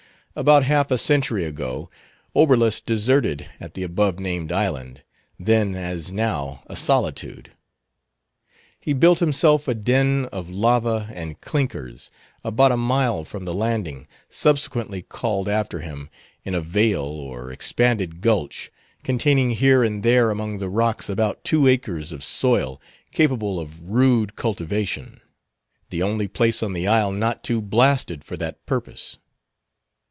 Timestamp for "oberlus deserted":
2.33-3.47